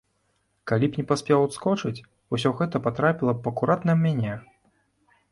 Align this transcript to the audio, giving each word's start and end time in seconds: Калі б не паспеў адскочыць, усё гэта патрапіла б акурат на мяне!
Калі 0.69 0.87
б 0.93 0.99
не 1.01 1.03
паспеў 1.09 1.43
адскочыць, 1.47 2.05
усё 2.37 2.51
гэта 2.61 2.81
патрапіла 2.85 3.35
б 3.41 3.51
акурат 3.51 3.85
на 3.91 3.95
мяне! 4.01 4.33